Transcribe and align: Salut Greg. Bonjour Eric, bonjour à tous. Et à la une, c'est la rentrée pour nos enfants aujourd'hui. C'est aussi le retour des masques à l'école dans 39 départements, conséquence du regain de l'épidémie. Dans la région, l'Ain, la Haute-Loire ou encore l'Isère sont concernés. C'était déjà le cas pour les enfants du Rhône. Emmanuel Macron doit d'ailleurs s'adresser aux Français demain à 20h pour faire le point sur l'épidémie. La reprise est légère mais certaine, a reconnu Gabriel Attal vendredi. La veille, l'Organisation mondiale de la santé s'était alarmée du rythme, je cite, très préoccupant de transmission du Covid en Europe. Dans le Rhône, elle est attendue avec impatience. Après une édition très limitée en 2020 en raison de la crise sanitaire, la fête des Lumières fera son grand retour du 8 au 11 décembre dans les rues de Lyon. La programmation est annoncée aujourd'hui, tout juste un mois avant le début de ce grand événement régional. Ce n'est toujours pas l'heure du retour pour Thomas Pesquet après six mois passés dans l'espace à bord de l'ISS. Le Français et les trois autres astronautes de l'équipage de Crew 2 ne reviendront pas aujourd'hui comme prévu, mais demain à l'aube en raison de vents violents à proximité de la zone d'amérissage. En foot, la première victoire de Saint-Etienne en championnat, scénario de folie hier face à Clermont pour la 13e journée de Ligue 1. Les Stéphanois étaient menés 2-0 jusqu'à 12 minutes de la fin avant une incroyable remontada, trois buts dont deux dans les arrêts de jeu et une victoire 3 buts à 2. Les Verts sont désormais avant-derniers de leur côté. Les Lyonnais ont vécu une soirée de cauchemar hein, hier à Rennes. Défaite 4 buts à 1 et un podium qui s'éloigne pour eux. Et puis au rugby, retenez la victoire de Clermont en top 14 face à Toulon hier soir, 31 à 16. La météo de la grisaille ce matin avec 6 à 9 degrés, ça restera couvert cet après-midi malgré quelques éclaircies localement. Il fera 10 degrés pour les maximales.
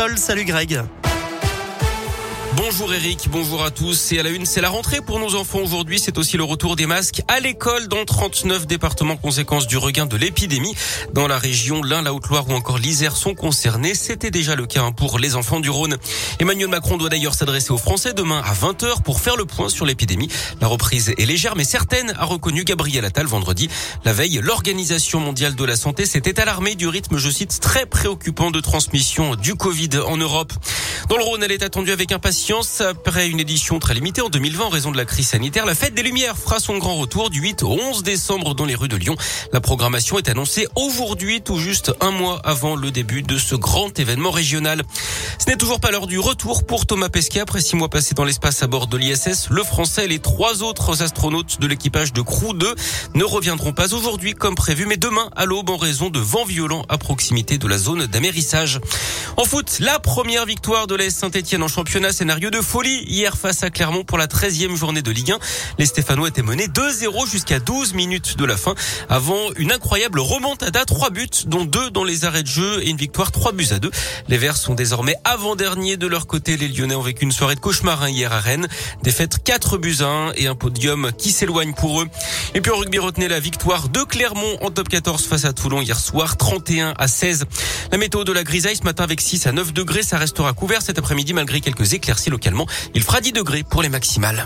Salut 0.00 0.46
Greg. 0.46 0.99
Bonjour 2.56 2.92
Eric, 2.92 3.28
bonjour 3.30 3.62
à 3.62 3.70
tous. 3.70 4.10
Et 4.10 4.18
à 4.18 4.24
la 4.24 4.30
une, 4.30 4.44
c'est 4.44 4.60
la 4.60 4.68
rentrée 4.68 5.00
pour 5.00 5.20
nos 5.20 5.36
enfants 5.36 5.60
aujourd'hui. 5.60 6.00
C'est 6.00 6.18
aussi 6.18 6.36
le 6.36 6.42
retour 6.42 6.74
des 6.74 6.86
masques 6.86 7.22
à 7.28 7.38
l'école 7.38 7.86
dans 7.86 8.04
39 8.04 8.66
départements, 8.66 9.16
conséquence 9.16 9.68
du 9.68 9.76
regain 9.76 10.04
de 10.04 10.16
l'épidémie. 10.16 10.74
Dans 11.12 11.28
la 11.28 11.38
région, 11.38 11.80
l'Ain, 11.80 12.02
la 12.02 12.12
Haute-Loire 12.12 12.48
ou 12.48 12.52
encore 12.52 12.78
l'Isère 12.78 13.16
sont 13.16 13.34
concernés. 13.34 13.94
C'était 13.94 14.32
déjà 14.32 14.56
le 14.56 14.66
cas 14.66 14.90
pour 14.90 15.20
les 15.20 15.36
enfants 15.36 15.60
du 15.60 15.70
Rhône. 15.70 15.96
Emmanuel 16.40 16.68
Macron 16.68 16.96
doit 16.96 17.08
d'ailleurs 17.08 17.34
s'adresser 17.34 17.70
aux 17.70 17.78
Français 17.78 18.14
demain 18.14 18.42
à 18.44 18.52
20h 18.52 19.02
pour 19.02 19.20
faire 19.20 19.36
le 19.36 19.44
point 19.44 19.68
sur 19.68 19.86
l'épidémie. 19.86 20.28
La 20.60 20.66
reprise 20.66 21.14
est 21.16 21.26
légère 21.26 21.54
mais 21.54 21.64
certaine, 21.64 22.12
a 22.18 22.24
reconnu 22.24 22.64
Gabriel 22.64 23.04
Attal 23.04 23.26
vendredi. 23.26 23.70
La 24.04 24.12
veille, 24.12 24.40
l'Organisation 24.42 25.20
mondiale 25.20 25.54
de 25.54 25.64
la 25.64 25.76
santé 25.76 26.04
s'était 26.04 26.40
alarmée 26.40 26.74
du 26.74 26.88
rythme, 26.88 27.16
je 27.16 27.30
cite, 27.30 27.60
très 27.60 27.86
préoccupant 27.86 28.50
de 28.50 28.58
transmission 28.58 29.36
du 29.36 29.54
Covid 29.54 29.90
en 30.04 30.16
Europe. 30.16 30.52
Dans 31.10 31.16
le 31.16 31.24
Rhône, 31.24 31.42
elle 31.42 31.50
est 31.50 31.64
attendue 31.64 31.90
avec 31.90 32.12
impatience. 32.12 32.80
Après 32.80 33.28
une 33.28 33.40
édition 33.40 33.80
très 33.80 33.94
limitée 33.94 34.20
en 34.20 34.28
2020 34.28 34.66
en 34.66 34.68
raison 34.68 34.92
de 34.92 34.96
la 34.96 35.04
crise 35.04 35.26
sanitaire, 35.26 35.66
la 35.66 35.74
fête 35.74 35.92
des 35.92 36.04
Lumières 36.04 36.38
fera 36.38 36.60
son 36.60 36.78
grand 36.78 36.94
retour 36.94 37.30
du 37.30 37.40
8 37.40 37.64
au 37.64 37.70
11 37.70 38.04
décembre 38.04 38.54
dans 38.54 38.64
les 38.64 38.76
rues 38.76 38.86
de 38.86 38.94
Lyon. 38.94 39.16
La 39.52 39.60
programmation 39.60 40.18
est 40.18 40.28
annoncée 40.28 40.68
aujourd'hui, 40.76 41.42
tout 41.42 41.58
juste 41.58 41.92
un 42.00 42.12
mois 42.12 42.40
avant 42.44 42.76
le 42.76 42.92
début 42.92 43.22
de 43.22 43.38
ce 43.38 43.56
grand 43.56 43.98
événement 43.98 44.30
régional. 44.30 44.82
Ce 45.40 45.50
n'est 45.50 45.56
toujours 45.56 45.80
pas 45.80 45.90
l'heure 45.90 46.06
du 46.06 46.20
retour 46.20 46.62
pour 46.62 46.86
Thomas 46.86 47.08
Pesquet 47.08 47.40
après 47.40 47.60
six 47.60 47.74
mois 47.74 47.88
passés 47.88 48.14
dans 48.14 48.24
l'espace 48.24 48.62
à 48.62 48.68
bord 48.68 48.86
de 48.86 48.96
l'ISS. 48.96 49.48
Le 49.50 49.64
Français 49.64 50.04
et 50.04 50.08
les 50.08 50.20
trois 50.20 50.62
autres 50.62 51.02
astronautes 51.02 51.60
de 51.60 51.66
l'équipage 51.66 52.12
de 52.12 52.20
Crew 52.20 52.54
2 52.54 52.72
ne 53.16 53.24
reviendront 53.24 53.72
pas 53.72 53.94
aujourd'hui 53.94 54.34
comme 54.34 54.54
prévu, 54.54 54.86
mais 54.86 54.96
demain 54.96 55.28
à 55.34 55.44
l'aube 55.44 55.70
en 55.70 55.76
raison 55.76 56.08
de 56.08 56.20
vents 56.20 56.44
violents 56.44 56.84
à 56.88 56.98
proximité 56.98 57.58
de 57.58 57.66
la 57.66 57.78
zone 57.78 58.06
d'amérissage. 58.06 58.78
En 59.36 59.44
foot, 59.44 59.78
la 59.80 59.98
première 59.98 60.46
victoire 60.46 60.86
de 60.86 60.99
Saint-Etienne 61.08 61.62
en 61.62 61.68
championnat, 61.68 62.12
scénario 62.12 62.50
de 62.50 62.60
folie 62.60 63.04
hier 63.06 63.38
face 63.38 63.62
à 63.62 63.70
Clermont 63.70 64.04
pour 64.04 64.18
la 64.18 64.26
13e 64.26 64.76
journée 64.76 65.00
de 65.00 65.10
Ligue 65.10 65.32
1. 65.32 65.38
Les 65.78 65.86
Stéphanois 65.86 66.28
étaient 66.28 66.42
menés 66.42 66.66
2-0 66.66 67.30
jusqu'à 67.30 67.58
12 67.58 67.94
minutes 67.94 68.36
de 68.36 68.44
la 68.44 68.58
fin 68.58 68.74
avant 69.08 69.38
une 69.56 69.72
incroyable 69.72 70.20
remontada, 70.20 70.84
trois 70.84 71.08
buts 71.08 71.28
dont 71.46 71.64
deux 71.64 71.90
dans 71.90 72.04
les 72.04 72.26
arrêts 72.26 72.42
de 72.42 72.48
jeu 72.48 72.82
et 72.82 72.90
une 72.90 72.98
victoire 72.98 73.32
3 73.32 73.52
buts 73.52 73.68
à 73.70 73.78
2. 73.78 73.90
Les 74.28 74.36
Verts 74.36 74.58
sont 74.58 74.74
désormais 74.74 75.14
avant-derniers 75.24 75.96
de 75.96 76.06
leur 76.06 76.26
côté. 76.26 76.58
Les 76.58 76.68
Lyonnais 76.68 76.96
ont 76.96 77.02
vécu 77.02 77.24
une 77.24 77.32
soirée 77.32 77.54
de 77.54 77.60
cauchemar 77.60 78.02
hein, 78.02 78.10
hier 78.10 78.30
à 78.32 78.40
Rennes. 78.40 78.68
Défaite 79.02 79.42
4 79.42 79.78
buts 79.78 79.98
à 80.00 80.06
1 80.06 80.32
et 80.34 80.48
un 80.48 80.54
podium 80.54 81.12
qui 81.16 81.30
s'éloigne 81.30 81.72
pour 81.72 82.02
eux. 82.02 82.08
Et 82.54 82.60
puis 82.60 82.72
au 82.72 82.76
rugby, 82.76 82.98
retenez 82.98 83.28
la 83.28 83.40
victoire 83.40 83.88
de 83.88 84.00
Clermont 84.00 84.58
en 84.60 84.70
top 84.70 84.88
14 84.88 85.24
face 85.24 85.46
à 85.46 85.52
Toulon 85.52 85.80
hier 85.80 85.98
soir, 85.98 86.36
31 86.36 86.94
à 86.98 87.08
16. 87.08 87.46
La 87.92 87.96
météo 87.96 88.24
de 88.24 88.32
la 88.32 88.44
grisaille 88.44 88.76
ce 88.76 88.82
matin 88.82 89.04
avec 89.04 89.20
6 89.20 89.46
à 89.46 89.52
9 89.52 89.72
degrés, 89.72 90.02
ça 90.02 90.18
restera 90.18 90.52
couvert 90.52 90.82
cet 90.90 90.98
après-midi 90.98 91.34
malgré 91.34 91.60
quelques 91.60 91.92
éclaircies 91.92 92.30
localement. 92.30 92.66
Il 92.94 93.02
fera 93.04 93.20
10 93.20 93.30
degrés 93.30 93.62
pour 93.62 93.80
les 93.80 93.88
maximales. 93.88 94.44